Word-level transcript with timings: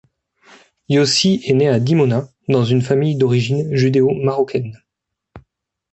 Yossi 0.89 1.41
est 1.45 1.53
né 1.53 1.67
à 1.69 1.79
Dimona 1.79 2.27
dans 2.49 2.65
une 2.65 2.81
famille 2.81 3.17
d'origine 3.17 3.69
judéo-marocaine. 3.75 4.79